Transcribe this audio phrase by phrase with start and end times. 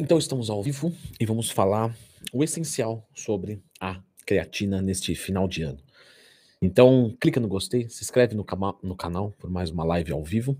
[0.00, 1.94] Então estamos ao vivo e vamos falar
[2.32, 5.78] o essencial sobre a creatina neste final de ano.
[6.62, 8.46] Então clica no gostei, se inscreve no,
[8.82, 10.56] no canal por mais uma live ao vivo.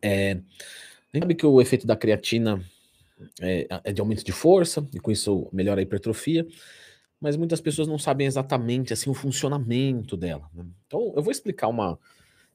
[0.00, 0.38] É,
[1.36, 2.64] que o efeito da creatina
[3.38, 6.46] é, é, de aumento de força e com isso melhora a hipertrofia,
[7.20, 10.48] mas muitas pessoas não sabem exatamente assim o funcionamento dela.
[10.54, 10.64] Né?
[10.86, 11.98] Então eu vou explicar uma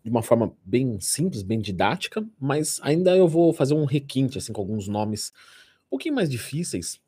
[0.03, 4.51] de uma forma bem simples, bem didática, mas ainda eu vou fazer um requinte assim
[4.51, 5.31] com alguns nomes
[5.89, 7.01] um pouquinho mais difíceis,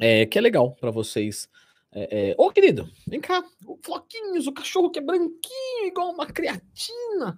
[0.00, 1.48] é, que é legal para vocês.
[1.92, 2.34] É, é...
[2.38, 3.44] Ô, querido, vem cá.
[3.66, 7.36] O Floquinhos, o cachorro que é branquinho, igual uma creatina.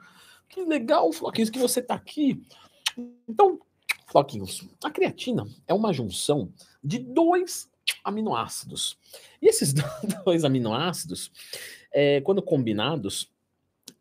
[0.48, 2.40] Que legal, Floquinhos, que você tá aqui.
[3.28, 3.60] Então,
[4.06, 7.70] Floquinhos, a creatina é uma junção de dois
[8.04, 8.96] aminoácidos.
[9.40, 9.72] E esses
[10.24, 11.30] dois aminoácidos,
[11.92, 13.30] é, quando combinados,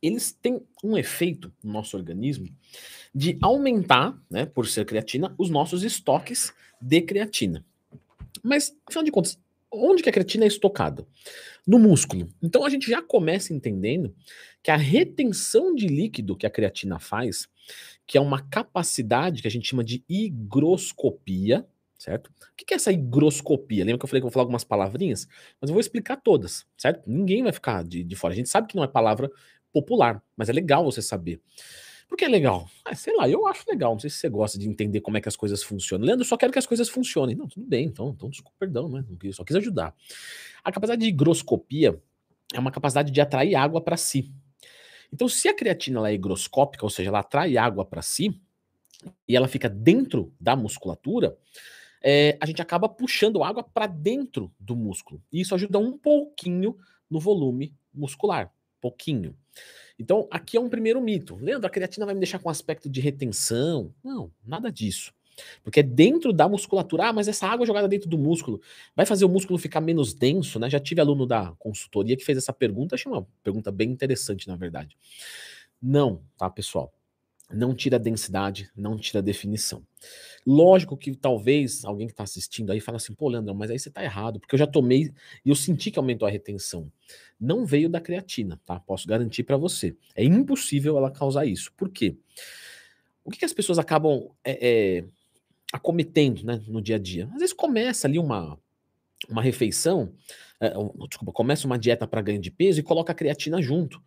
[0.02, 2.48] eles têm um efeito no nosso organismo
[3.14, 7.66] de aumentar, né, por ser creatina, os nossos estoques de creatina.
[8.44, 9.40] Mas, afinal de contas,
[9.72, 11.06] onde que a creatina é estocada?
[11.66, 12.30] No músculo.
[12.42, 14.16] Então a gente já começa entendendo
[14.64, 17.48] que a retenção de líquido que a creatina faz,
[18.06, 22.28] que é uma capacidade que a gente chama de higroscopia, certo?
[22.28, 23.84] O que é essa higroscopia?
[23.84, 25.28] Lembra que eu falei que eu vou falar algumas palavrinhas?
[25.60, 27.10] Mas eu vou explicar todas, certo?
[27.10, 28.34] Ninguém vai ficar de, de fora.
[28.34, 29.30] A gente sabe que não é palavra
[29.74, 31.42] popular, mas é legal você saber.
[32.08, 32.70] Por que é legal?
[32.86, 33.94] Ah, sei lá, eu acho legal.
[33.94, 36.06] Não sei se você gosta de entender como é que as coisas funcionam.
[36.06, 37.36] Leandro, só quero que as coisas funcionem.
[37.36, 39.04] Não, tudo bem, então, então desculpa, perdão, né?
[39.34, 39.94] Só quis ajudar.
[40.64, 42.02] A capacidade de higroscopia
[42.54, 44.32] é uma capacidade de atrair água para si.
[45.12, 48.42] Então, se a creatina ela é higroscópica, ou seja, ela atrai água para si,
[49.28, 51.38] e ela fica dentro da musculatura,
[52.02, 55.22] é, a gente acaba puxando água para dentro do músculo.
[55.32, 56.76] E isso ajuda um pouquinho
[57.10, 58.52] no volume muscular.
[58.82, 59.36] Pouquinho.
[60.00, 61.36] Então, aqui é um primeiro mito.
[61.38, 63.94] Leandro, a creatina vai me deixar com aspecto de retenção?
[64.04, 65.14] Não, nada disso.
[65.64, 67.08] Porque é dentro da musculatura.
[67.08, 68.62] Ah, mas essa água jogada dentro do músculo
[68.96, 70.70] vai fazer o músculo ficar menos denso, né?
[70.70, 74.56] Já tive aluno da consultoria que fez essa pergunta, achei uma pergunta bem interessante, na
[74.56, 74.98] verdade.
[75.82, 76.92] Não, tá, pessoal?
[77.52, 79.84] Não tira densidade, não tira definição.
[80.46, 83.90] Lógico que talvez alguém que está assistindo aí fala assim, pô, Leandrão, mas aí você
[83.90, 85.12] está errado, porque eu já tomei
[85.46, 86.92] e eu senti que aumentou a retenção.
[87.40, 88.80] Não veio da creatina, tá?
[88.80, 89.96] Posso garantir para você.
[90.16, 91.72] É impossível ela causar isso.
[91.76, 92.18] Por quê?
[93.24, 95.06] O que, que as pessoas acabam é, é,
[95.72, 97.30] acometendo né, no dia a dia?
[97.34, 98.58] Às vezes começa ali uma,
[99.30, 100.14] uma refeição,
[100.60, 100.72] é,
[101.08, 104.02] desculpa, começa uma dieta para ganho de peso e coloca a creatina junto.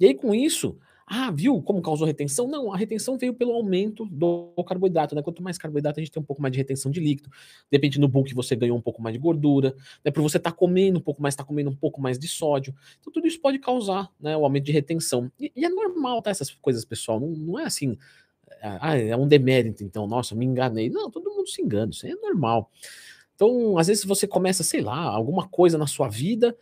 [0.00, 0.78] E aí, com isso,
[1.10, 2.46] ah, viu como causou retenção?
[2.46, 5.22] Não, a retenção veio pelo aumento do carboidrato, né?
[5.22, 7.30] Quanto mais carboidrato, a gente tem um pouco mais de retenção de líquido.
[7.70, 9.74] Depende do bulk, você ganhou um pouco mais de gordura.
[10.04, 10.10] Né?
[10.10, 12.28] Por você estar tá comendo um pouco mais, estar tá comendo um pouco mais de
[12.28, 12.74] sódio.
[13.00, 15.32] Então, tudo isso pode causar né, o aumento de retenção.
[15.40, 16.30] E, e é normal, tá?
[16.30, 17.18] Essas coisas, pessoal.
[17.18, 17.96] Não, não é assim.
[18.60, 20.06] Ah, é um demérito, então.
[20.06, 20.90] Nossa, me enganei.
[20.90, 21.90] Não, todo mundo se engana.
[21.90, 22.70] Isso é normal.
[23.34, 26.54] Então, às vezes você começa, sei lá, alguma coisa na sua vida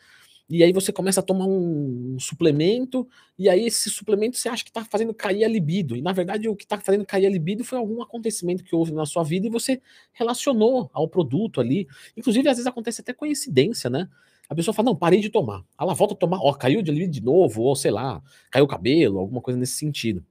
[0.49, 3.09] e aí você começa a tomar um, um suplemento,
[3.39, 6.49] e aí esse suplemento você acha que está fazendo cair a libido, e na verdade
[6.49, 9.47] o que está fazendo cair a libido foi algum acontecimento que houve na sua vida
[9.47, 9.81] e você
[10.13, 11.89] relacionou ao produto ali.
[12.17, 14.09] Inclusive, às vezes acontece até coincidência, né?
[14.49, 15.65] A pessoa fala, não, parei de tomar.
[15.79, 18.69] Ela volta a tomar, ó, caiu de libido de novo, ou sei lá, caiu o
[18.69, 20.25] cabelo, alguma coisa nesse sentido.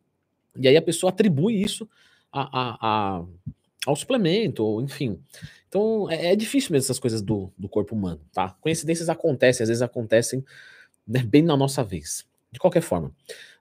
[0.57, 1.89] E aí a pessoa atribui isso
[2.31, 2.77] a, a,
[3.19, 3.25] a
[3.85, 5.19] ao suplemento, ou enfim.
[5.67, 8.51] Então é, é, difícil mesmo essas coisas do, do corpo humano, tá?
[8.61, 10.43] Coincidências acontecem, às vezes acontecem
[11.07, 12.25] né, bem na nossa vez.
[12.51, 13.11] De qualquer forma,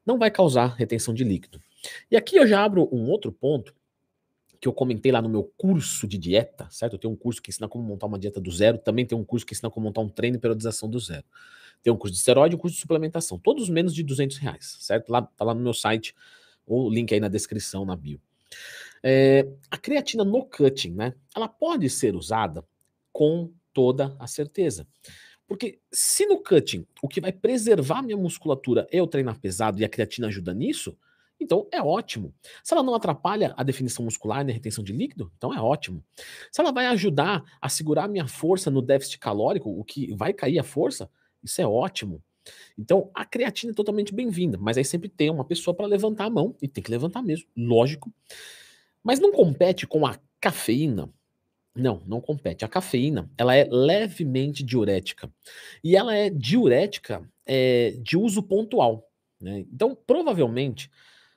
[0.07, 1.61] não vai causar retenção de líquido.
[2.11, 3.75] E aqui eu já abro um outro ponto
[4.61, 6.95] que eu comentei lá no meu curso de dieta, certo?
[6.95, 9.25] Eu tenho um curso que ensina como montar uma dieta do zero, também tem um
[9.25, 11.25] curso que ensina como montar um treino e periodização do zero.
[11.83, 14.79] Tem um curso de esteroide e um curso de suplementação, todos menos de 200 reais,
[14.81, 15.11] certo?
[15.11, 16.15] Lá, tá lá no meu site,
[16.67, 18.19] o link aí na descrição, na bio.
[19.07, 21.15] É, a creatina no cutting, né?
[21.37, 22.65] Ela pode ser usada
[23.13, 24.89] com toda a certeza.
[25.47, 29.85] Porque se no cutting o que vai preservar minha musculatura é eu treinar pesado e
[29.85, 30.97] a creatina ajuda nisso,
[31.39, 32.35] então é ótimo.
[32.63, 36.03] Se ela não atrapalha a definição muscular e a retenção de líquido, então é ótimo.
[36.51, 40.59] Se ela vai ajudar a segurar minha força no déficit calórico, o que vai cair
[40.59, 41.11] a força,
[41.43, 42.23] isso é ótimo.
[42.79, 46.31] Então a creatina é totalmente bem-vinda, mas aí sempre tem uma pessoa para levantar a
[46.31, 48.11] mão, e tem que levantar mesmo, lógico.
[49.05, 51.11] Mas não compete com a cafeína.
[51.77, 52.65] Não, não compete.
[52.65, 55.31] A cafeína, ela é levemente diurética.
[55.83, 59.09] E ela é diurética é, de uso pontual.
[59.41, 59.67] Né?
[59.73, 60.91] Então, provavelmente,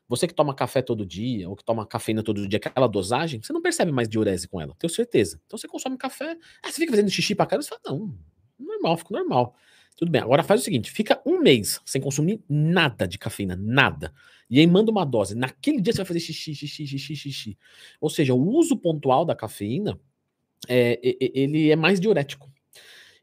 [0.08, 3.52] você que toma café todo dia, ou que toma cafeína todo dia, aquela dosagem, você
[3.52, 5.40] não percebe mais diurese com ela, tenho certeza.
[5.46, 8.18] Então você consome café, ah, você fica fazendo xixi pra caramba, você fala, não,
[8.58, 9.56] normal, fica normal.
[9.98, 14.14] Tudo bem, agora faz o seguinte: fica um mês sem consumir nada de cafeína, nada.
[14.50, 15.36] E aí manda uma dose.
[15.36, 17.58] Naquele dia você vai fazer xixi, xixi, xixi, xixi.
[18.00, 20.00] Ou seja, o uso pontual da cafeína
[20.68, 22.52] é, ele é mais diurético.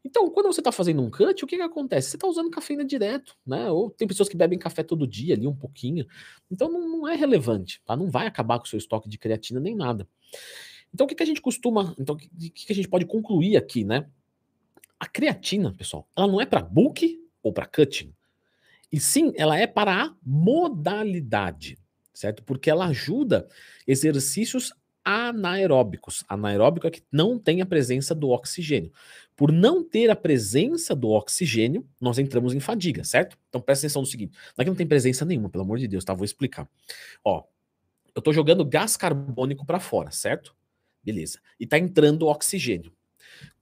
[0.04, 2.10] Então, quando você está fazendo um cut, o que, que acontece?
[2.10, 3.70] Você está usando cafeína direto, né?
[3.70, 6.06] Ou tem pessoas que bebem café todo dia ali, um pouquinho.
[6.50, 7.96] Então não, não é relevante, tá?
[7.96, 10.06] Não vai acabar com o seu estoque de creatina nem nada.
[10.92, 11.94] Então, o que, que a gente costuma.
[11.98, 14.06] Então, o que, que a gente pode concluir aqui, né?
[15.00, 18.13] A creatina, pessoal, ela não é para bulk ou para cutting.
[18.94, 21.76] E sim, ela é para a modalidade,
[22.12, 22.44] certo?
[22.44, 23.48] Porque ela ajuda
[23.88, 24.72] exercícios
[25.04, 26.22] anaeróbicos.
[26.28, 28.92] Anaeróbico é que não tem a presença do oxigênio.
[29.34, 33.36] Por não ter a presença do oxigênio, nós entramos em fadiga, certo?
[33.48, 36.04] Então presta atenção no seguinte: não é não tem presença nenhuma, pelo amor de Deus,
[36.04, 36.14] tá?
[36.14, 36.68] Vou explicar.
[37.24, 37.42] Ó,
[38.14, 40.54] eu tô jogando gás carbônico para fora, certo?
[41.02, 41.40] Beleza.
[41.58, 42.92] E tá entrando oxigênio.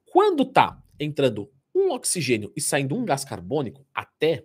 [0.04, 4.44] Quando tá entrando um oxigênio e saindo um gás carbônico, até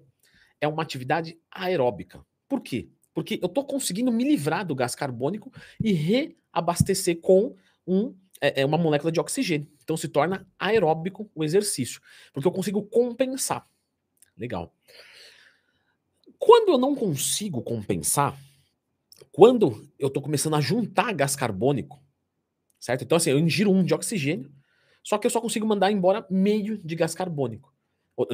[0.60, 2.26] é uma atividade aeróbica.
[2.48, 2.90] Por quê?
[3.14, 5.52] Porque eu estou conseguindo me livrar do gás carbônico
[5.84, 7.56] e reabastecer com
[7.86, 9.68] um, é, é, uma molécula de oxigênio.
[9.84, 12.02] Então se torna aeróbico o exercício,
[12.34, 13.68] porque eu consigo compensar.
[14.38, 14.74] Legal.
[16.38, 18.38] Quando eu não consigo compensar,
[19.32, 22.04] quando eu estou começando a juntar gás carbônico,
[22.80, 23.04] certo?
[23.04, 24.52] Então assim, eu ingiro um de oxigênio,
[25.04, 27.74] só que eu só consigo mandar embora meio de gás carbônico.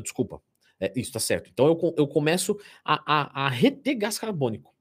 [0.02, 0.42] Desculpa,
[0.84, 1.50] é, isso está certo.
[1.52, 4.74] Então eu, eu começo a, a, a reter gás carbônico.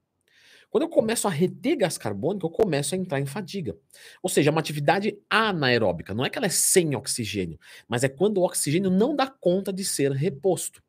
[0.69, 3.77] Quando eu começo a reter gás carbônico, eu começo a entrar em fadiga.
[4.21, 6.13] Ou seja, é uma atividade anaeróbica.
[6.13, 7.57] Não é que ela é sem oxigênio,
[7.87, 10.83] mas é quando o oxigênio não dá conta de ser reposto.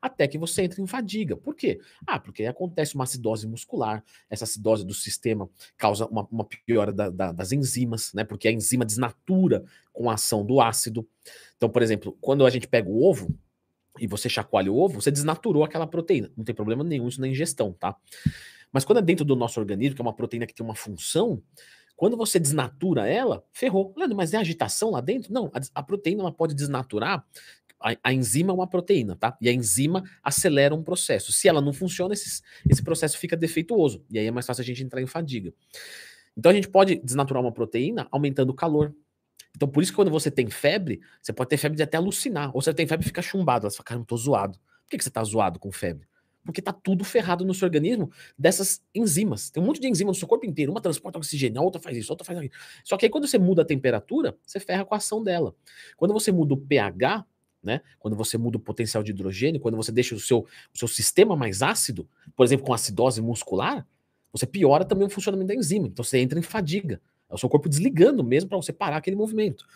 [0.00, 1.36] Até que você entra em fadiga.
[1.36, 1.80] Por quê?
[2.06, 4.04] Ah, porque acontece uma acidose muscular.
[4.30, 8.22] Essa acidose do sistema causa uma, uma piora da, da, das enzimas, né?
[8.22, 11.08] Porque a enzima desnatura com a ação do ácido.
[11.56, 13.34] Então, por exemplo, quando a gente pega o ovo,
[13.98, 16.30] e você chacoalha o ovo, você desnaturou aquela proteína.
[16.36, 17.96] Não tem problema nenhum isso na ingestão, tá?
[18.72, 21.40] Mas quando é dentro do nosso organismo, que é uma proteína que tem uma função,
[21.96, 23.94] quando você desnatura ela, ferrou.
[23.96, 25.32] Leandro, mas é agitação lá dentro?
[25.32, 27.24] Não, a, a proteína ela pode desnaturar.
[27.80, 29.36] A, a, enzima é uma proteína, tá?
[29.40, 31.32] E a enzima acelera um processo.
[31.32, 34.04] Se ela não funciona, esse, esse processo fica defeituoso.
[34.10, 35.52] E aí é mais fácil a gente entrar em fadiga.
[36.36, 38.94] Então a gente pode desnaturar uma proteína aumentando o calor.
[39.54, 42.50] Então por isso que quando você tem febre, você pode ter febre de até alucinar.
[42.54, 43.68] Ou você tem febre e fica chumbado.
[43.68, 44.58] Você fala, cara, eu tô zoado.
[44.58, 46.06] Por que, que você tá zoado com febre?
[46.44, 49.50] porque tá tudo ferrado no seu organismo dessas enzimas.
[49.50, 50.70] Tem um monte de enzima no seu corpo inteiro.
[50.70, 52.52] Uma transporta oxigênio, a outra faz isso, a outra faz aquilo.
[52.84, 55.54] Só que aí quando você muda a temperatura, você ferra com a ação dela.
[55.96, 57.24] Quando você muda o pH,
[57.62, 57.80] né?
[57.98, 61.34] Quando você muda o potencial de hidrogênio, quando você deixa o seu, o seu sistema
[61.34, 62.06] mais ácido,
[62.36, 63.86] por exemplo, com acidose muscular,
[64.30, 65.86] você piora também o funcionamento da enzima.
[65.86, 67.00] Então você entra em fadiga.
[67.30, 69.66] É o seu corpo desligando mesmo para você parar aquele movimento.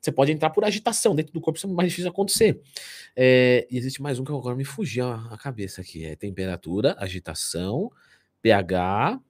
[0.00, 2.60] Você pode entrar por agitação, dentro do corpo isso é mais difícil acontecer.
[3.14, 7.90] É, e existe mais um que agora me fugiu a cabeça aqui: é temperatura, agitação,
[8.40, 9.20] pH.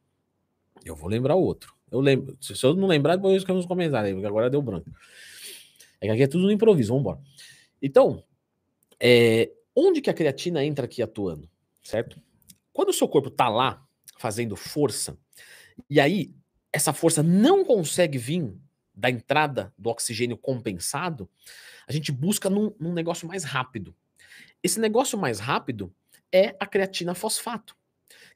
[0.82, 1.74] Eu vou lembrar outro.
[1.90, 2.38] Eu lembro.
[2.40, 4.90] Se eu não lembrar, depois eu escrevo nos comentários, porque agora deu branco.
[6.00, 7.20] É que aqui é tudo no improviso, vamos embora.
[7.80, 8.24] Então,
[8.98, 11.48] é, onde que a creatina entra aqui atuando?
[11.82, 12.18] Certo?
[12.72, 13.86] Quando o seu corpo está lá
[14.18, 15.18] fazendo força,
[15.90, 16.34] e aí
[16.72, 18.54] essa força não consegue vir
[18.94, 21.28] da entrada do oxigênio compensado,
[21.86, 23.94] a gente busca num, num negócio mais rápido.
[24.62, 25.92] Esse negócio mais rápido
[26.30, 27.76] é a creatina fosfato,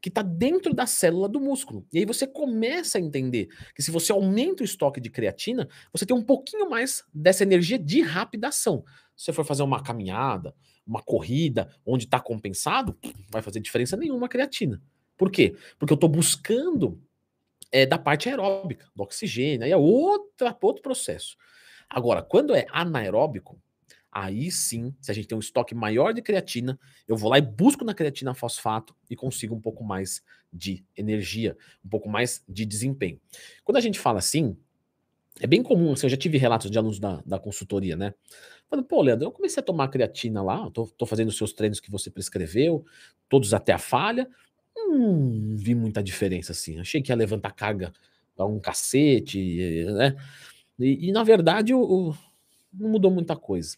[0.01, 1.87] que está dentro da célula do músculo.
[1.93, 6.05] E aí você começa a entender que se você aumenta o estoque de creatina, você
[6.05, 8.85] tem um pouquinho mais dessa energia de rápida ação.
[9.17, 10.55] Se você for fazer uma caminhada,
[10.87, 14.83] uma corrida, onde está compensado, não vai fazer diferença nenhuma a creatina.
[15.17, 15.57] Por quê?
[15.79, 17.01] Porque eu estou buscando
[17.71, 21.37] é da parte aeróbica, do oxigênio, aí é outra, outro processo.
[21.89, 23.61] Agora, quando é anaeróbico,
[24.11, 27.43] aí sim, se a gente tem um estoque maior de creatina, eu vou lá e
[27.43, 32.65] busco na creatina fosfato e consigo um pouco mais de energia, um pouco mais de
[32.65, 33.21] desempenho.
[33.63, 34.57] Quando a gente fala assim,
[35.41, 38.15] é bem comum, assim, eu já tive relatos de alunos da, da consultoria, né?
[38.69, 41.79] Falando, pô, Leandro, eu comecei a tomar creatina lá, tô, tô fazendo os seus treinos
[41.79, 42.85] que você prescreveu,
[43.29, 44.29] todos até a falha,
[44.77, 46.79] não vi muita diferença assim.
[46.79, 47.93] Achei que ia levantar carga
[48.35, 50.17] para um cacete, né?
[50.79, 52.15] E, e na verdade o, o,
[52.73, 53.77] não mudou muita coisa.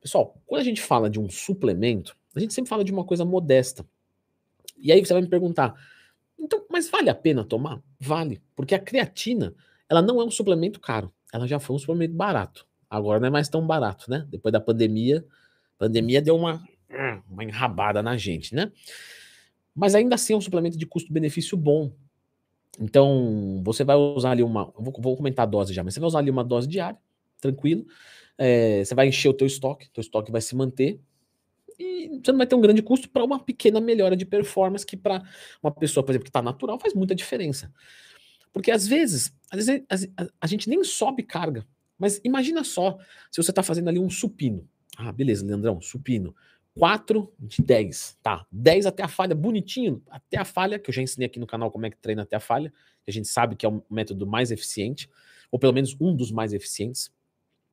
[0.00, 3.24] Pessoal, quando a gente fala de um suplemento, a gente sempre fala de uma coisa
[3.24, 3.86] modesta.
[4.76, 5.74] E aí você vai me perguntar,
[6.38, 7.82] então, mas vale a pena tomar?
[7.98, 9.54] Vale, porque a creatina,
[9.88, 12.66] ela não é um suplemento caro, ela já foi um suplemento barato.
[12.88, 14.26] Agora não é mais tão barato, né?
[14.28, 15.24] Depois da pandemia,
[15.76, 16.62] a pandemia deu uma,
[17.28, 18.70] uma enrabada na gente, né?
[19.76, 21.92] Mas ainda assim é um suplemento de custo-benefício bom.
[22.80, 24.72] Então, você vai usar ali uma.
[24.76, 26.98] Vou, vou, comentar a dose já, mas você vai usar ali uma dose diária,
[27.40, 27.86] tranquilo.
[28.38, 30.98] É, você vai encher o teu estoque, teu estoque vai se manter.
[31.78, 34.96] E você não vai ter um grande custo para uma pequena melhora de performance que
[34.96, 35.22] para
[35.62, 37.70] uma pessoa, por exemplo, que está natural, faz muita diferença.
[38.50, 39.84] Porque às vezes, às vezes
[40.16, 41.66] a, a, a gente nem sobe carga.
[41.98, 42.98] Mas imagina só
[43.30, 44.66] se você está fazendo ali um supino.
[44.96, 46.34] Ah, beleza, Leandrão, supino.
[46.78, 48.46] 4 de 10, tá?
[48.52, 51.70] 10 até a falha, bonitinho, até a falha, que eu já ensinei aqui no canal
[51.70, 52.70] como é que treina até a falha,
[53.02, 55.08] que a gente sabe que é o método mais eficiente,
[55.50, 57.10] ou pelo menos um dos mais eficientes.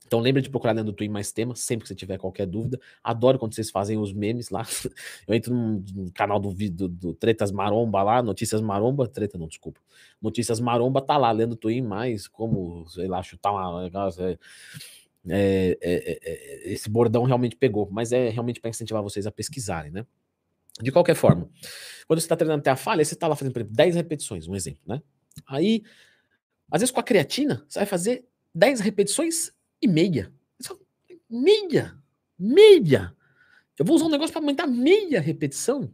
[0.06, 2.80] Então lembra de procurar dentro do Twin mais temas, sempre que você tiver qualquer dúvida.
[3.04, 4.64] Adoro quando vocês fazem os memes lá.
[5.28, 9.82] Eu entro no canal do, do, do Tretas Maromba lá, Notícias Maromba, treta não, desculpa.
[10.22, 13.90] Notícias Maromba tá lá, lendo Twin mais, como, sei lá, chutar uma...
[15.30, 19.32] É, é, é, é, esse bordão realmente pegou, mas é realmente para incentivar vocês a
[19.32, 20.06] pesquisarem, né?
[20.82, 21.50] De qualquer forma,
[22.08, 24.48] quando você está treinando até a falha, você está lá fazendo, por exemplo, 10 repetições,
[24.48, 25.02] um exemplo, né?
[25.48, 25.84] Aí,
[26.70, 29.52] às vezes com a creatina, você vai fazer 10 repetições
[29.82, 30.32] e meia.
[31.30, 31.98] Meia!
[32.38, 33.16] Meia!
[33.78, 35.92] Eu vou usar um negócio para aumentar meia repetição.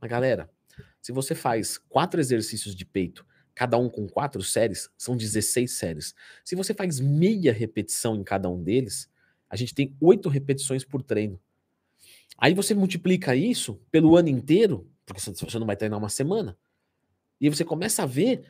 [0.00, 0.48] Mas galera,
[1.02, 3.26] se você faz quatro exercícios de peito,
[3.60, 6.14] cada um com quatro séries, são 16 séries.
[6.42, 9.06] Se você faz meia repetição em cada um deles,
[9.50, 11.38] a gente tem oito repetições por treino.
[12.38, 16.56] Aí você multiplica isso pelo ano inteiro, porque você não vai treinar uma semana.
[17.38, 18.46] E você começa a ver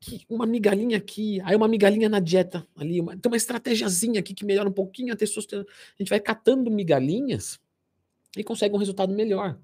[0.00, 4.34] que uma migalhinha aqui, aí uma migalhinha na dieta ali, uma, tem uma estratégiazinha aqui
[4.34, 5.68] que melhora um pouquinho a testosterona.
[5.96, 7.60] A gente vai catando migalhinhas
[8.36, 9.60] e consegue um resultado melhor.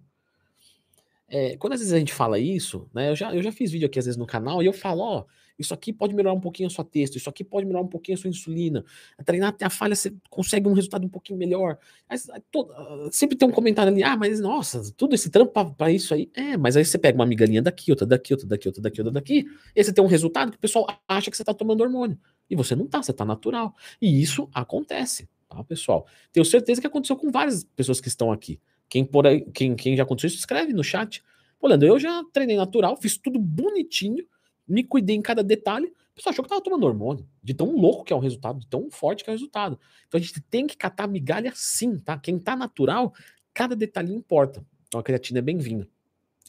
[1.28, 3.86] É, quando às vezes a gente fala isso, né, eu já, eu já fiz vídeo
[3.86, 5.24] aqui às vezes no canal e eu falo, ó,
[5.58, 8.16] isso aqui pode melhorar um pouquinho a sua texto, isso aqui pode melhorar um pouquinho
[8.16, 8.84] a sua insulina.
[9.16, 11.78] A treinar até a falha, você consegue um resultado um pouquinho melhor.
[12.08, 12.72] Mas, todo,
[13.10, 16.30] sempre tem um comentário ali, ah, mas nossa, tudo esse trampo para isso aí.
[16.34, 19.12] É, mas aí você pega uma migalhinha daqui, outra daqui, outra daqui, outra daqui, outra
[19.12, 22.18] daqui, e você tem um resultado que o pessoal acha que você tá tomando hormônio.
[22.48, 23.74] E você não tá, você tá natural.
[24.00, 26.06] E isso acontece, tá, pessoal?
[26.32, 28.60] Tenho certeza que aconteceu com várias pessoas que estão aqui.
[28.88, 31.22] Quem, por aí, quem, quem já aconteceu isso, escreve no chat.
[31.58, 34.24] Pô, Leandro, eu já treinei natural, fiz tudo bonitinho,
[34.66, 35.86] me cuidei em cada detalhe.
[35.86, 38.66] O pessoal achou que tava tomando hormônio, de tão louco que é o resultado, de
[38.66, 39.78] tão forte que é o resultado.
[40.06, 42.18] Então a gente tem que catar migalha sim, tá?
[42.18, 43.12] Quem tá natural,
[43.52, 44.64] cada detalhe importa.
[44.86, 45.88] Então a creatina é bem-vinda.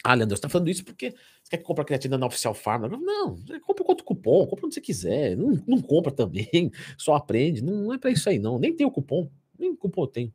[0.03, 1.13] Ah, Leandro, você tá falando isso porque
[1.44, 2.88] você quer que creatina na Oficial Farma?
[2.88, 5.36] Não, compra quanto cupom, compra onde você quiser.
[5.36, 7.63] Não, não compra também, só aprende.
[7.63, 8.60] Não, não é para isso aí, não.
[8.60, 10.34] Nem tem o cupom, nem cupom eu tenho.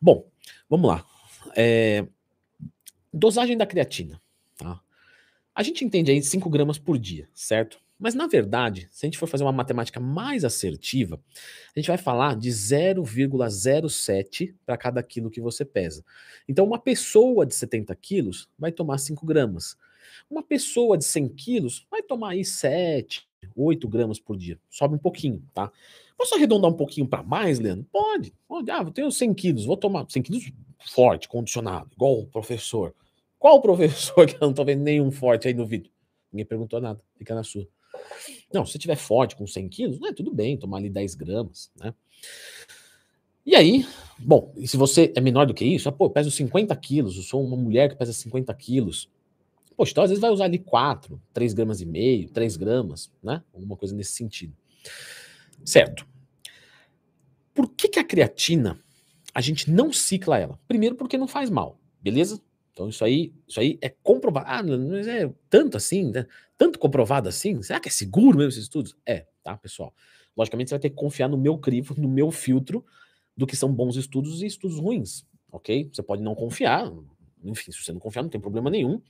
[0.00, 0.26] Bom,
[0.68, 1.04] vamos lá.
[1.56, 2.06] É,
[3.12, 4.20] dosagem da creatina.
[4.56, 4.80] Tá?
[5.54, 7.82] A gente entende aí 5 gramas por dia, certo?
[8.02, 11.20] Mas na verdade, se a gente for fazer uma matemática mais assertiva,
[11.74, 16.04] a gente vai falar de 0,07 para cada quilo que você pesa.
[16.48, 19.76] Então, uma pessoa de 70 quilos vai tomar 5 gramas.
[20.28, 24.58] Uma pessoa de 100 quilos vai tomar aí 7, 8 gramas por dia.
[24.68, 25.70] Sobe um pouquinho, tá?
[26.22, 27.84] Posso arredondar um pouquinho para mais, Leandro?
[27.90, 28.32] Pode.
[28.46, 28.70] pode.
[28.70, 32.94] Ah, eu tenho 100 quilos, vou tomar 100 quilos forte, condicionado, igual o professor.
[33.40, 35.90] Qual professor que eu não tô vendo nenhum forte aí no vídeo?
[36.32, 37.66] Ninguém perguntou nada, fica na sua.
[38.54, 41.92] Não, se tiver forte com 100 quilos, né, tudo bem, tomar ali 10 gramas, né?
[43.44, 43.84] E aí,
[44.16, 47.16] bom, e se você é menor do que isso, ah, pô, eu peso 50 quilos,
[47.16, 49.10] eu sou uma mulher que pesa 50 quilos.
[49.76, 53.42] Poxa, então às vezes vai usar ali 4, 3 gramas e meio, 3 gramas, né?
[53.52, 54.54] Alguma coisa nesse sentido.
[55.64, 56.11] Certo.
[57.54, 58.82] Por que, que a creatina
[59.34, 60.58] a gente não cicla ela?
[60.66, 62.40] Primeiro porque não faz mal, beleza?
[62.72, 64.46] Então isso aí, isso aí é comprovado.
[64.48, 66.26] Ah, mas é tanto assim, né?
[66.56, 67.60] tanto comprovado assim?
[67.60, 68.96] Será que é seguro mesmo esses estudos?
[69.04, 69.92] É, tá, pessoal?
[70.36, 72.84] Logicamente você vai ter que confiar no meu crivo, no meu filtro
[73.36, 75.90] do que são bons estudos e estudos ruins, ok?
[75.92, 76.90] Você pode não confiar,
[77.42, 79.02] enfim, se você não confiar não tem problema nenhum.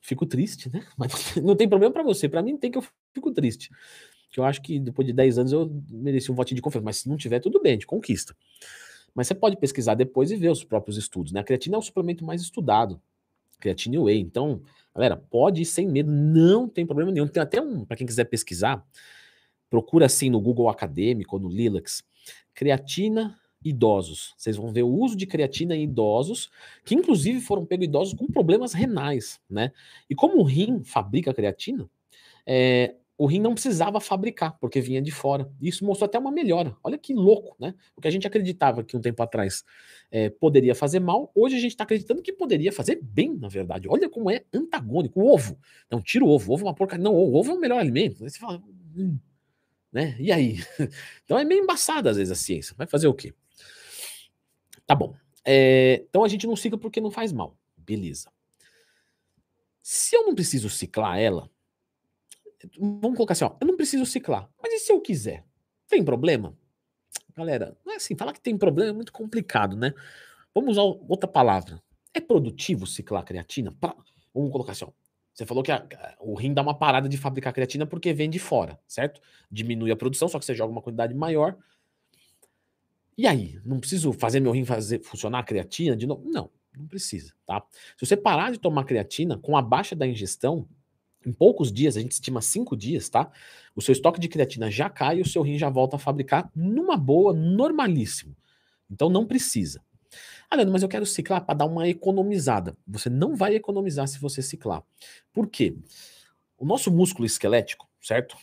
[0.00, 0.86] Fico triste, né?
[0.96, 2.84] Mas não tem problema para você, para mim tem que eu
[3.14, 3.70] fico triste.
[4.30, 6.96] Que eu acho que depois de 10 anos eu mereci um votinho de confiança, mas
[6.98, 8.36] se não tiver tudo bem, gente conquista.
[9.14, 11.32] Mas você pode pesquisar depois e ver os próprios estudos.
[11.32, 11.40] Né?
[11.40, 13.00] A creatina é o suplemento mais estudado.
[13.58, 14.20] Creatina e whey.
[14.20, 14.62] Então,
[14.94, 17.26] galera, pode ir sem medo, não tem problema nenhum.
[17.26, 18.86] Tem até um, para quem quiser pesquisar,
[19.68, 22.04] procura assim no Google Acadêmico ou no Lilacs,
[22.54, 24.34] creatina idosos.
[24.36, 26.50] Vocês vão ver o uso de creatina em idosos,
[26.84, 29.72] que inclusive foram pegos idosos com problemas renais, né?
[30.08, 31.88] E como o rim fabrica creatina,
[32.46, 35.50] é, o rim não precisava fabricar, porque vinha de fora.
[35.60, 36.76] Isso mostrou até uma melhora.
[36.84, 37.74] Olha que louco, né?
[37.96, 39.64] O que a gente acreditava que um tempo atrás
[40.08, 43.88] é, poderia fazer mal, hoje a gente está acreditando que poderia fazer bem, na verdade.
[43.88, 45.20] Olha como é antagônico.
[45.20, 45.58] O ovo.
[45.90, 46.52] Não, tira o ovo.
[46.52, 47.02] O ovo é uma porcaria.
[47.02, 48.22] Não, o ovo é o melhor alimento.
[48.22, 48.62] Aí você fala,
[48.96, 49.18] hum,
[49.92, 50.16] né?
[50.20, 50.58] E aí?
[51.24, 52.72] Então é meio embaçada às vezes a ciência.
[52.78, 53.34] Vai fazer o quê?
[54.86, 55.14] Tá bom.
[55.44, 57.58] É, então a gente não cicla porque não faz mal.
[57.76, 58.30] Beleza.
[59.82, 61.50] Se eu não preciso ciclar ela,
[62.78, 63.56] Vamos colocar assim, ó.
[63.60, 64.48] Eu não preciso ciclar.
[64.62, 65.44] Mas e se eu quiser?
[65.88, 66.56] Tem problema?
[67.36, 68.16] Galera, não é assim.
[68.16, 69.94] Falar que tem problema é muito complicado, né?
[70.54, 71.80] Vamos usar outra palavra.
[72.12, 73.72] É produtivo ciclar creatina?
[73.80, 73.94] Pra,
[74.34, 74.90] vamos colocar assim, ó.
[75.32, 75.86] Você falou que a,
[76.18, 79.20] o rim dá uma parada de fabricar creatina porque vem de fora, certo?
[79.48, 81.56] Diminui a produção, só que você joga uma quantidade maior.
[83.16, 83.60] E aí?
[83.64, 86.28] Não preciso fazer meu rim fazer funcionar a creatina de novo?
[86.28, 87.64] Não, não precisa, tá?
[87.96, 90.68] Se você parar de tomar creatina com a baixa da ingestão,
[91.24, 93.30] em poucos dias, a gente estima cinco dias, tá?
[93.74, 96.50] O seu estoque de creatina já cai e o seu rim já volta a fabricar
[96.54, 98.36] numa boa, normalíssimo.
[98.90, 99.82] Então não precisa.
[100.50, 102.76] Ah, Leandro, mas eu quero ciclar para dar uma economizada.
[102.86, 104.82] Você não vai economizar se você ciclar.
[105.32, 105.76] Por quê?
[106.56, 108.36] O nosso músculo esquelético, certo?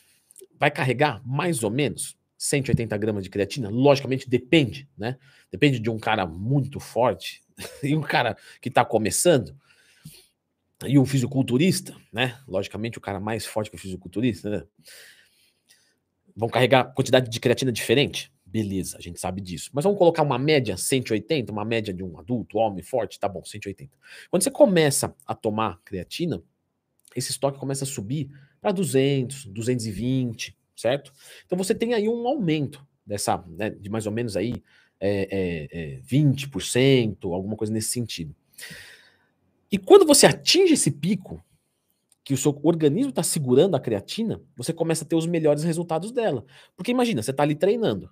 [0.60, 3.70] Vai carregar mais ou menos 180 gramas de creatina.
[3.70, 5.18] Logicamente depende, né?
[5.52, 7.42] Depende de um cara muito forte
[7.82, 9.56] e um cara que está começando
[10.84, 12.38] e um fisiculturista, né?
[12.48, 14.64] Logicamente, o cara mais forte que o fisiculturista, né?
[16.36, 18.32] Vão carregar quantidade de creatina diferente?
[18.46, 19.70] Beleza, a gente sabe disso.
[19.74, 23.44] Mas vamos colocar uma média 180, uma média de um adulto, homem forte, tá bom,
[23.44, 23.92] 180.
[24.30, 26.44] Quando você começa a tomar creatina,
[27.16, 28.30] esse estoque começa a subir
[28.62, 31.14] para 200, 220, certo?
[31.46, 34.62] Então você tem aí um aumento dessa, né, de mais ou menos aí
[35.00, 38.36] é, é, é 20%, alguma coisa nesse sentido.
[39.76, 41.44] E quando você atinge esse pico,
[42.24, 46.14] que o seu organismo está segurando a creatina, você começa a ter os melhores resultados
[46.14, 46.46] dela.
[46.78, 48.10] Porque imagina, você está ali treinando.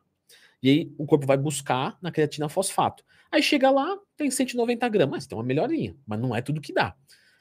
[0.61, 3.05] E aí o corpo vai buscar na creatina fosfato.
[3.31, 6.97] Aí chega lá, tem 190 gramas, tem uma melhorinha, mas não é tudo que dá.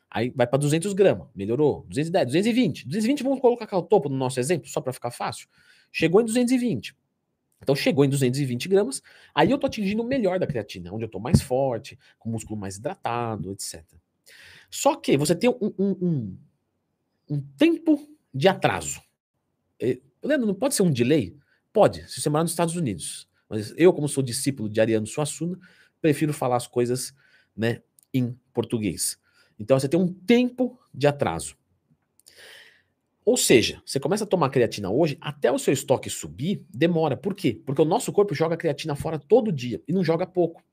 [0.09, 1.85] Aí vai para 200 gramas, melhorou.
[1.89, 2.87] 210, 220.
[2.87, 5.49] 220 vamos colocar o topo no nosso exemplo, só para ficar fácil.
[5.91, 6.95] Chegou em 220.
[7.61, 9.03] Então chegou em 220 gramas,
[9.35, 12.33] aí eu tô atingindo o melhor da creatina, onde eu tô mais forte, com o
[12.33, 13.83] músculo mais hidratado, etc.
[14.73, 16.39] Só que você tem um, um, um,
[17.29, 19.03] um tempo de atraso.
[20.23, 21.37] Leandro, não pode ser um delay?
[21.75, 23.29] Pode, se você morar nos Estados Unidos.
[23.51, 25.59] Mas eu, como sou discípulo de Ariano Suassuna,
[26.01, 27.15] prefiro falar as coisas
[27.55, 27.83] né,
[28.15, 29.19] em português.
[29.59, 31.55] Então você tem um tempo de atraso.
[33.23, 37.15] Ou seja, você começa a tomar creatina hoje, até o seu estoque subir, demora.
[37.15, 37.61] Por quê?
[37.67, 40.65] Porque o nosso corpo joga creatina fora todo dia e não joga pouco.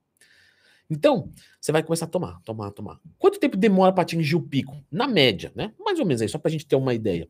[0.89, 2.99] Então, você vai começar a tomar, tomar, tomar.
[3.19, 4.75] Quanto tempo demora para atingir o pico?
[4.91, 5.73] Na média, né?
[5.79, 7.29] Mais ou menos aí, só para a gente ter uma ideia.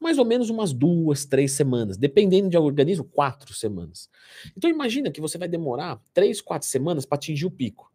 [0.00, 4.10] Mais ou menos umas duas, três semanas, dependendo de organismo, quatro semanas.
[4.56, 7.90] Então imagina que você vai demorar três, quatro semanas para atingir o pico.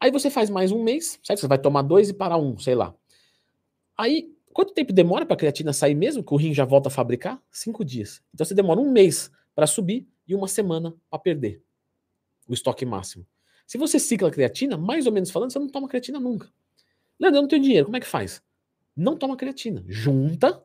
[0.00, 1.40] Aí você faz mais um mês, certo?
[1.40, 2.94] Você vai tomar dois e parar um, sei lá.
[3.98, 6.92] Aí, quanto tempo demora para a creatina sair mesmo, que o rim já volta a
[6.92, 7.42] fabricar?
[7.50, 8.22] Cinco dias.
[8.32, 11.62] Então você demora um mês para subir e uma semana para perder
[12.48, 13.26] o estoque máximo.
[13.66, 16.50] Se você cicla creatina, mais ou menos falando, você não toma creatina nunca.
[17.18, 18.42] Leandro, eu não tenho dinheiro, como é que faz?
[18.96, 19.84] Não toma creatina.
[19.88, 20.62] Junta,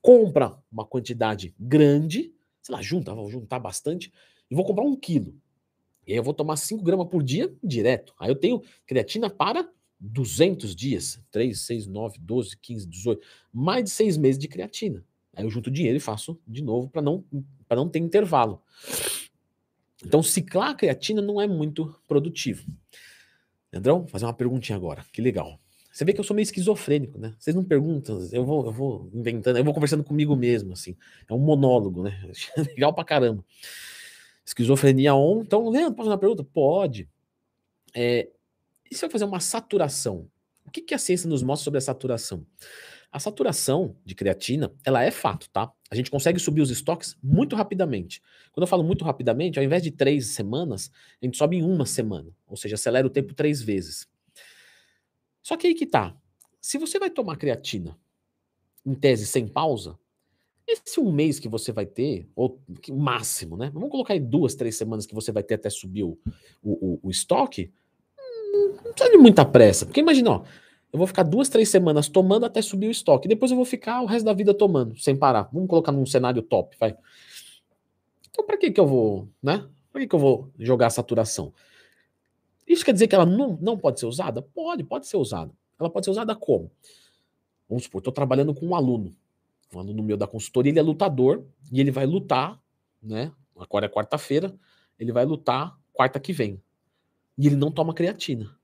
[0.00, 4.12] compra uma quantidade grande, sei lá, junta, vou juntar bastante,
[4.50, 5.34] e vou comprar um quilo.
[6.06, 8.12] E aí eu vou tomar 5 gramas por dia direto.
[8.18, 9.68] Aí eu tenho creatina para
[10.00, 11.22] 200 dias.
[11.30, 13.26] 3, 6, 9, 12, 15, 18.
[13.52, 15.04] Mais de 6 meses de creatina.
[15.34, 17.24] Aí eu junto dinheiro e faço de novo para não,
[17.70, 18.60] não ter intervalo.
[20.04, 22.64] Então, ciclar a creatina não é muito produtivo.
[23.72, 25.04] Leandrão, fazer uma perguntinha agora.
[25.12, 25.58] Que legal.
[25.92, 27.34] Você vê que eu sou meio esquizofrênico, né?
[27.38, 30.96] Vocês não perguntam, eu vou, eu vou inventando, eu vou conversando comigo mesmo, assim.
[31.28, 32.18] É um monólogo, né?
[32.74, 33.44] legal pra caramba.
[34.44, 35.42] Esquizofrenia on.
[35.42, 36.44] Então, Leandro, pode fazer uma pergunta?
[36.44, 37.08] Pode.
[37.94, 38.28] É,
[38.90, 40.28] e se eu fazer uma saturação?
[40.66, 42.46] O que, que a ciência nos mostra sobre a saturação?
[43.12, 45.70] A saturação de creatina, ela é fato, tá?
[45.90, 48.22] A gente consegue subir os estoques muito rapidamente.
[48.52, 51.84] Quando eu falo muito rapidamente, ao invés de três semanas, a gente sobe em uma
[51.84, 52.34] semana.
[52.46, 54.08] Ou seja, acelera o tempo três vezes.
[55.42, 56.16] Só que aí que tá.
[56.58, 57.98] Se você vai tomar creatina,
[58.86, 59.98] em tese sem pausa,
[60.66, 63.70] esse um mês que você vai ter, ou máximo, né?
[63.74, 66.18] Vamos colocar aí duas, três semanas que você vai ter até subir o,
[66.62, 67.72] o, o, estoque.
[68.52, 69.84] Não precisa de muita pressa.
[69.84, 70.44] Porque imagina, ó,
[70.92, 73.26] eu vou ficar duas, três semanas tomando até subir o estoque.
[73.26, 75.48] Depois eu vou ficar o resto da vida tomando, sem parar.
[75.50, 76.94] Vamos colocar num cenário top, vai.
[78.30, 79.66] Então, para que que eu vou, né?
[79.90, 81.52] Para que que eu vou jogar a saturação?
[82.66, 84.42] Isso quer dizer que ela não, não pode ser usada?
[84.42, 85.50] Pode, pode ser usada.
[85.80, 86.70] Ela pode ser usada como?
[87.68, 89.16] Vamos supor, estou trabalhando com um aluno,
[89.74, 92.60] um aluno meu da consultoria, ele é lutador e ele vai lutar,
[93.02, 93.32] né?
[93.56, 94.54] Agora é quarta-feira,
[94.98, 96.62] ele vai lutar quarta que vem.
[97.38, 98.54] E ele não toma creatina.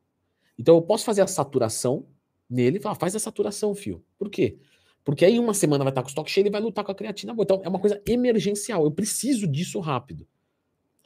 [0.59, 2.07] Então eu posso fazer a saturação
[2.49, 4.03] nele, fala, faz a saturação, fio.
[4.19, 4.59] Por quê?
[5.05, 6.95] Porque aí uma semana vai estar com o estoque cheio, ele vai lutar com a
[6.95, 7.45] creatina boa.
[7.45, 10.27] Então é uma coisa emergencial, eu preciso disso rápido.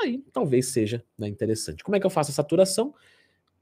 [0.00, 1.84] Aí talvez seja né, interessante.
[1.84, 2.94] Como é que eu faço a saturação?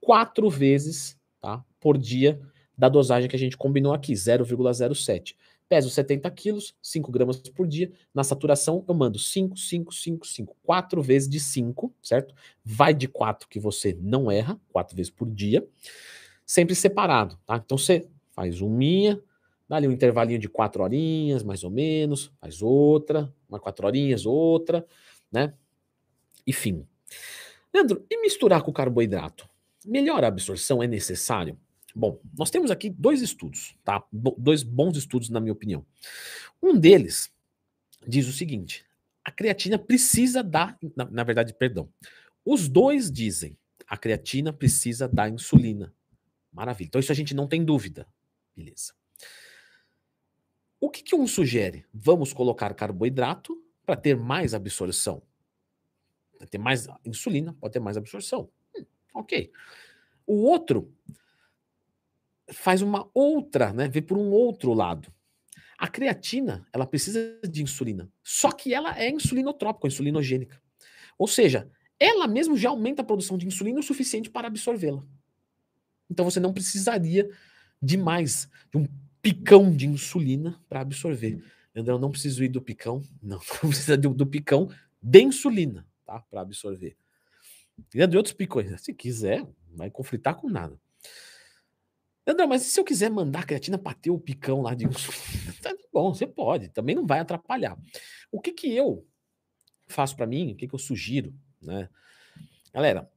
[0.00, 2.40] Quatro vezes tá, por dia
[2.76, 5.36] da dosagem que a gente combinou aqui, 0,07.
[5.68, 7.92] Peso 70 quilos, 5 gramas por dia.
[8.12, 10.56] Na saturação, eu mando 5, 5, 5, 5.
[10.64, 12.34] 4 vezes de 5, certo?
[12.64, 15.64] Vai de 4 que você não erra, 4 vezes por dia.
[16.50, 17.62] Sempre separado, tá?
[17.64, 19.22] Então você faz um minha,
[19.68, 24.26] dá ali um intervalinho de quatro horinhas, mais ou menos, faz outra, uma quatro horinhas,
[24.26, 24.84] outra,
[25.30, 25.54] né?
[26.44, 26.84] Enfim.
[27.72, 29.48] Leandro, e misturar com carboidrato?
[29.86, 31.56] Melhor a absorção é necessário?
[31.94, 34.02] Bom, nós temos aqui dois estudos, tá?
[34.10, 35.86] Bo dois bons estudos, na minha opinião.
[36.60, 37.32] Um deles
[38.04, 38.84] diz o seguinte:
[39.24, 41.88] a creatina precisa dar, na, na verdade, perdão.
[42.44, 45.94] Os dois dizem a creatina precisa da insulina.
[46.52, 46.88] Maravilha.
[46.88, 48.06] Então, isso a gente não tem dúvida.
[48.56, 48.92] Beleza.
[50.80, 51.84] O que, que um sugere?
[51.92, 55.22] Vamos colocar carboidrato para ter mais absorção.
[56.38, 58.50] Para ter mais insulina, pode ter mais absorção.
[58.74, 58.84] Hum,
[59.14, 59.52] ok.
[60.26, 60.94] O outro
[62.52, 63.88] faz uma outra, né?
[63.88, 65.12] Vê por um outro lado.
[65.78, 68.10] A creatina, ela precisa de insulina.
[68.22, 70.60] Só que ela é insulinotrópica, insulinogênica.
[71.18, 75.04] Ou seja, ela mesmo já aumenta a produção de insulina o suficiente para absorvê-la.
[76.10, 77.30] Então você não precisaria
[77.80, 78.86] de mais, de um
[79.22, 81.42] picão de insulina para absorver.
[81.74, 84.68] Eu não preciso ir do picão, não, não precisa do, do picão
[85.02, 86.20] de insulina, tá?
[86.30, 86.96] Para absorver.
[87.94, 90.78] E de outros picões, se quiser, não vai conflitar com nada.
[92.26, 95.54] André, mas se eu quiser mandar a creatina para ter o picão lá de insulina,
[95.62, 97.78] tá bom, você pode, também não vai atrapalhar.
[98.30, 99.06] O que que eu
[99.88, 101.88] faço para mim, o que que eu sugiro, né?
[102.72, 103.10] Galera,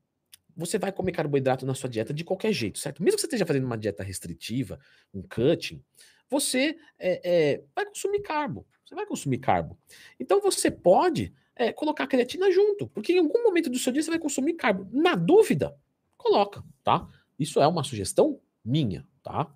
[0.56, 3.02] você vai comer carboidrato na sua dieta de qualquer jeito, certo?
[3.04, 4.80] Mesmo que você esteja fazendo uma dieta restritiva,
[5.13, 5.84] um cutting,
[6.30, 8.66] você é, é, vai consumir carbo.
[8.86, 9.78] Você vai consumir carbo.
[10.20, 14.10] Então você pode é, colocar creatina junto, porque em algum momento do seu dia você
[14.10, 14.88] vai consumir carbo.
[14.92, 15.76] Na dúvida,
[16.18, 17.08] coloca, tá?
[17.38, 19.54] Isso é uma sugestão minha, tá?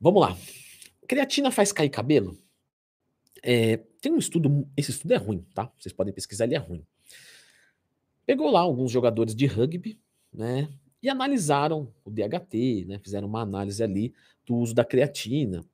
[0.00, 0.36] Vamos lá.
[1.08, 2.38] Creatina faz cair cabelo?
[4.00, 5.70] Tem um estudo, esse estudo é ruim, tá?
[5.78, 6.86] Vocês podem pesquisar, ele é ruim.
[8.26, 9.98] Pegou lá alguns jogadores de rugby,
[10.32, 10.68] né?
[11.02, 12.98] E analisaram o DHT, né?
[12.98, 14.12] Fizeram uma análise ali
[14.44, 15.64] do uso da creatina.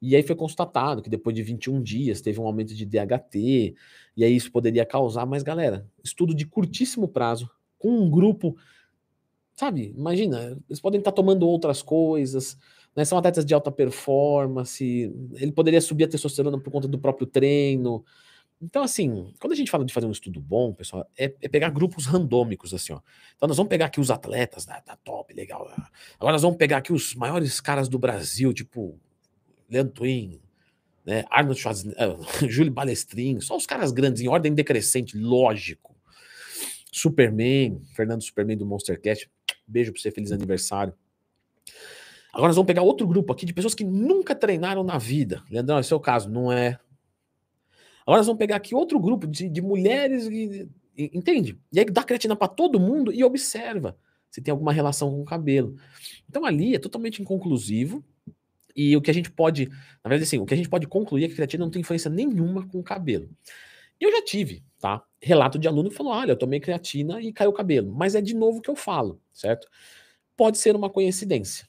[0.00, 3.74] E aí foi constatado que depois de 21 dias teve um aumento de DHT,
[4.16, 7.48] e aí isso poderia causar, mas galera, estudo de curtíssimo prazo,
[7.78, 8.56] com um grupo
[9.54, 9.94] Sabe?
[9.96, 12.56] Imagina, eles podem estar tomando outras coisas,
[12.96, 13.04] né?
[13.04, 18.04] São atletas de alta performance, ele poderia subir a testosterona por conta do próprio treino.
[18.62, 21.70] Então, assim, quando a gente fala de fazer um estudo bom, pessoal, é, é pegar
[21.70, 23.00] grupos randômicos, assim, ó.
[23.34, 25.68] Então, nós vamos pegar aqui os atletas da, da top, legal.
[26.18, 28.96] Agora nós vamos pegar aqui os maiores caras do Brasil, tipo
[29.68, 30.40] Leandro Twin,
[31.04, 31.24] né?
[31.28, 32.16] Arnold Schwarzenegger,
[32.48, 35.96] Júlio Balestrin, só os caras grandes, em ordem decrescente, lógico.
[36.92, 39.28] Superman, Fernando Superman do Monstercast,
[39.66, 40.92] Beijo para você, feliz aniversário.
[42.32, 45.42] Agora nós vamos pegar outro grupo aqui de pessoas que nunca treinaram na vida.
[45.50, 46.78] Leandrão, esse é o caso, não é?
[48.06, 51.58] Agora nós vamos pegar aqui outro grupo de, de mulheres, e, e, entende?
[51.72, 53.96] E aí dá creatina para todo mundo e observa
[54.30, 55.76] se tem alguma relação com o cabelo.
[56.28, 58.02] Então ali é totalmente inconclusivo.
[58.74, 59.68] E o que a gente pode,
[60.02, 61.80] na verdade, assim, o que a gente pode concluir é que a creatina não tem
[61.80, 63.28] influência nenhuma com o cabelo.
[64.00, 65.04] Eu já tive, tá?
[65.20, 67.94] Relato de aluno que falou: olha, eu tomei creatina e caiu o cabelo.
[67.94, 69.68] Mas é de novo que eu falo, certo?
[70.36, 71.68] Pode ser uma coincidência.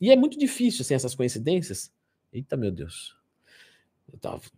[0.00, 1.92] E é muito difícil, assim, essas coincidências.
[2.32, 3.19] Eita, meu Deus.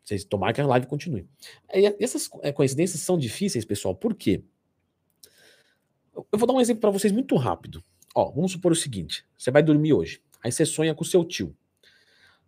[0.03, 1.27] Vocês tomar que a live continue.
[1.75, 4.43] E essas é, coincidências são difíceis, pessoal, por quê?
[6.15, 7.83] Eu vou dar um exemplo para vocês muito rápido.
[8.15, 11.25] Ó, vamos supor o seguinte: você vai dormir hoje, aí você sonha com o seu
[11.25, 11.57] tio.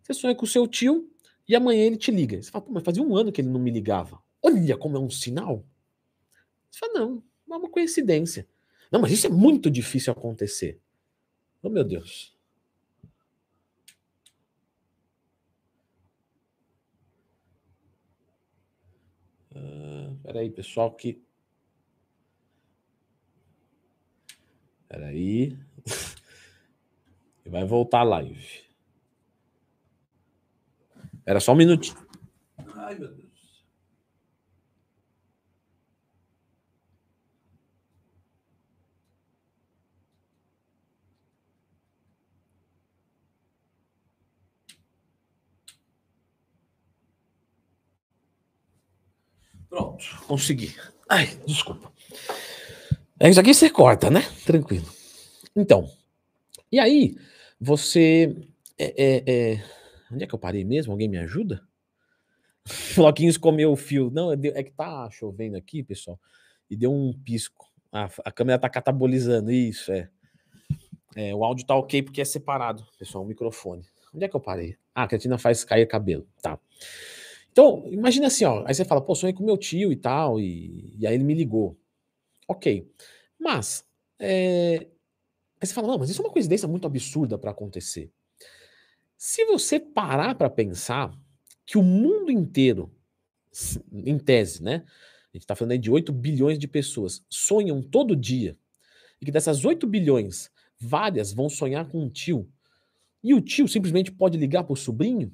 [0.03, 1.09] Você sonha com o seu tio
[1.47, 2.41] e amanhã ele te liga.
[2.41, 4.21] Você fala, mas fazia um ano que ele não me ligava.
[4.41, 5.65] Olha como é um sinal.
[6.69, 8.47] Você fala, não, é uma coincidência.
[8.91, 10.79] Não, mas isso é muito difícil acontecer.
[11.63, 12.34] Oh, meu Deus.
[20.25, 21.21] Uh, peraí, pessoal, que.
[24.87, 25.57] Peraí.
[27.45, 28.65] Vai voltar a live.
[31.25, 31.97] Era só um minutinho.
[32.75, 33.24] Ai, meu Deus.
[49.75, 50.73] Pronto, consegui.
[51.09, 51.91] Ai, desculpa.
[53.19, 54.21] É isso aqui você corta, né?
[54.45, 54.85] Tranquilo.
[55.53, 55.91] Então,
[56.71, 57.17] e aí,
[57.59, 58.33] você.
[58.77, 59.63] É, é, é...
[60.09, 60.93] Onde é que eu parei mesmo?
[60.93, 61.61] Alguém me ajuda?
[62.65, 64.09] Floquinhos comeu o fio.
[64.09, 66.17] Não, é, é que tá chovendo aqui, pessoal.
[66.69, 67.69] E deu um pisco.
[67.91, 69.51] Ah, a câmera tá catabolizando.
[69.51, 70.09] Isso, é.
[71.17, 71.35] é.
[71.35, 73.85] O áudio tá ok porque é separado, pessoal, o microfone.
[74.13, 74.77] Onde é que eu parei?
[74.95, 76.25] Ah, a creatina faz cair cabelo.
[76.41, 76.57] Tá.
[77.55, 78.65] Então, imagina assim, ó.
[78.67, 81.33] Aí você fala, pô, sonhei com meu tio e tal, e, e aí ele me
[81.33, 81.79] ligou.
[82.49, 82.85] Ok.
[83.39, 83.85] Mas,
[84.19, 84.85] é...
[85.61, 88.11] aí você fala, não, mas isso é uma coincidência muito absurda para acontecer.
[89.17, 91.17] Se você parar para pensar
[91.65, 92.91] que o mundo inteiro,
[93.93, 94.83] em tese, né?
[95.33, 98.57] A gente está falando aí de 8 bilhões de pessoas, sonham todo dia,
[99.21, 102.51] e que dessas 8 bilhões, várias vão sonhar com um tio,
[103.23, 105.33] e o tio simplesmente pode ligar para o sobrinho,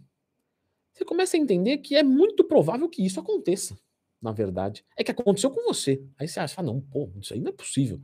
[0.93, 3.77] você começa a entender que é muito provável que isso aconteça,
[4.21, 4.85] na verdade.
[4.97, 6.03] É que aconteceu com você.
[6.17, 7.99] Aí você acha, não, pô, isso aí não é possível.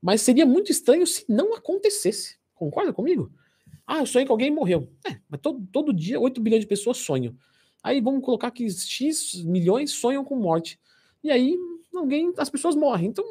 [0.00, 2.38] Mas seria muito estranho se não acontecesse.
[2.54, 3.30] Concorda comigo?
[3.86, 4.88] Ah, eu sonhei que alguém morreu.
[5.08, 7.36] É, mas todo, todo dia 8 bilhões de pessoas sonham.
[7.82, 10.80] Aí vamos colocar que X milhões sonham com morte.
[11.22, 11.56] E aí
[11.94, 13.08] alguém, as pessoas morrem.
[13.08, 13.24] Então,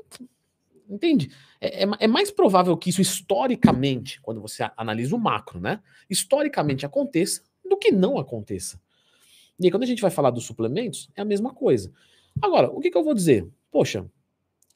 [0.89, 1.31] entende?
[1.59, 5.81] É, é, é, mais provável que isso historicamente, quando você analisa o macro, né?
[6.09, 8.79] Historicamente aconteça do que não aconteça.
[9.59, 11.91] E aí, quando a gente vai falar dos suplementos, é a mesma coisa.
[12.41, 13.47] Agora, o que, que eu vou dizer?
[13.71, 14.05] Poxa,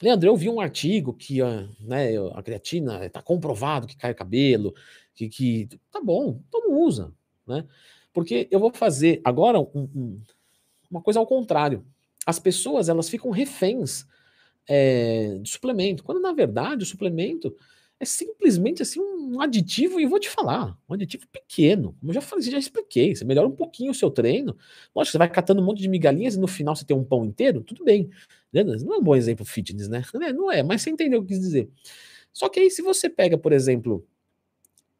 [0.02, 4.74] Leandro, eu vi um artigo que a, né, a creatina está comprovado que cai cabelo,
[5.14, 7.12] que, que tá bom, então não usa,
[7.46, 7.66] né?
[8.12, 10.20] Porque eu vou fazer agora um, um,
[10.90, 11.84] uma coisa ao contrário.
[12.24, 14.06] As pessoas elas ficam reféns
[14.66, 17.54] é, de suplemento, quando na verdade o suplemento
[18.00, 21.94] é simplesmente assim um aditivo, e vou te falar, um aditivo pequeno.
[22.00, 23.14] Como eu já falei, já expliquei.
[23.14, 24.56] Você melhora um pouquinho o seu treino.
[24.96, 27.26] Lógico, você vai catando um monte de migalhinhas e no final você tem um pão
[27.26, 28.08] inteiro, tudo bem.
[28.52, 30.02] Não é um bom exemplo fitness, né?
[30.34, 31.68] Não é, mas você entendeu o que eu quis dizer.
[32.32, 34.06] Só que aí, se você pega, por exemplo,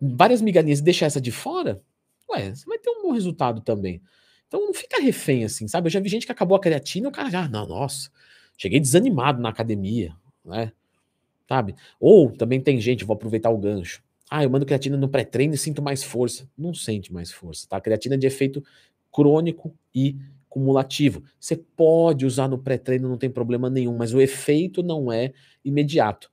[0.01, 1.83] várias migalhinhas e deixar essa de fora,
[2.31, 4.03] ué, você vai ter um bom resultado também.
[4.47, 5.87] Então não fica refém assim, sabe?
[5.87, 8.11] Eu já vi gente que acabou a creatina e o cara já, não, nossa,
[8.59, 10.73] cheguei desanimado na academia, né?
[11.51, 11.75] Sabe?
[11.99, 14.01] Ou também tem gente, vou aproveitar o gancho.
[14.31, 16.49] Ah, eu mando creatina no pré-treino e sinto mais força.
[16.57, 17.77] Não sente mais força, tá?
[17.77, 18.63] A creatina é de efeito
[19.13, 20.17] crônico e
[20.49, 21.25] cumulativo.
[21.41, 25.33] Você pode usar no pré-treino, não tem problema nenhum, mas o efeito não é
[25.65, 26.31] imediato.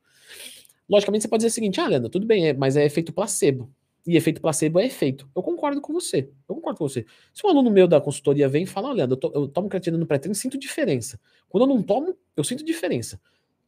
[0.87, 3.71] Logicamente, você pode dizer o seguinte: ah, Leandro, tudo bem, é, mas é efeito placebo.
[4.05, 5.27] E efeito placebo é efeito.
[5.35, 6.29] Eu concordo com você.
[6.47, 7.07] Eu concordo com você.
[7.33, 10.05] Se um aluno meu da consultoria vem e fala, olha, eu, eu tomo creatina no
[10.05, 11.19] pré-treino e sinto diferença.
[11.49, 13.19] Quando eu não tomo, eu sinto diferença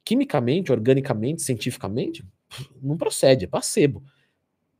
[0.03, 2.25] quimicamente, organicamente, cientificamente,
[2.81, 4.03] não procede, é placebo.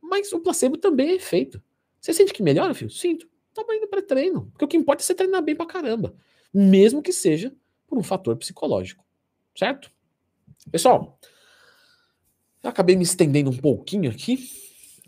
[0.00, 1.62] Mas o placebo também é efeito.
[2.00, 2.90] Você sente que melhora, filho?
[2.90, 3.28] Sinto.
[3.54, 4.46] Tava indo para treino.
[4.52, 6.14] Porque o que importa é você treinar bem pra caramba.
[6.52, 7.54] Mesmo que seja
[7.86, 9.04] por um fator psicológico.
[9.56, 9.92] Certo?
[10.70, 11.18] Pessoal,
[12.62, 14.48] eu acabei me estendendo um pouquinho aqui.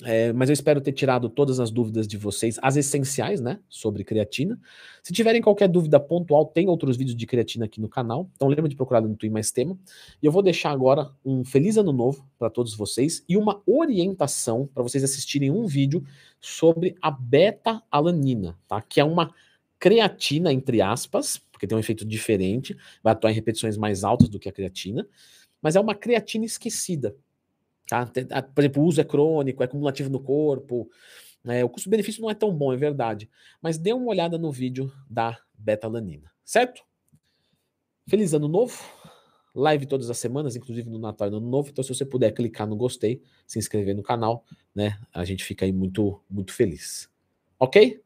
[0.04, 4.04] É, mas eu espero ter tirado todas as dúvidas de vocês, as essenciais, né, sobre
[4.04, 4.58] creatina.
[5.02, 8.68] Se tiverem qualquer dúvida pontual, tem outros vídeos de creatina aqui no canal, então lembra
[8.68, 9.78] de procurar no Twin Mais Tema.
[10.22, 14.68] E eu vou deixar agora um feliz ano novo para todos vocês e uma orientação
[14.72, 16.04] para vocês assistirem um vídeo
[16.40, 18.80] sobre a beta-alanina, tá?
[18.82, 19.32] Que é uma
[19.78, 24.38] creatina, entre aspas, porque tem um efeito diferente, vai atuar em repetições mais altas do
[24.38, 25.06] que a creatina,
[25.60, 27.14] mas é uma creatina esquecida.
[27.92, 28.06] Tá?
[28.42, 30.88] Por exemplo, o uso é crônico, é cumulativo no corpo.
[31.44, 31.62] Né?
[31.62, 33.28] O custo-benefício não é tão bom, é verdade.
[33.60, 36.82] Mas dê uma olhada no vídeo da betalanina, certo?
[38.08, 38.82] Feliz ano novo.
[39.54, 41.68] Live todas as semanas, inclusive no Natal e no Ano Novo.
[41.68, 44.98] Então, se você puder clicar no gostei, se inscrever no canal, né?
[45.12, 47.10] A gente fica aí muito, muito feliz.
[47.60, 48.02] Ok?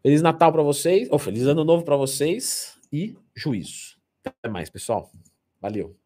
[0.00, 3.98] Feliz Natal para vocês, ou feliz Ano Novo para vocês e juízo.
[4.24, 5.10] Até mais, pessoal.
[5.60, 5.99] Valeu.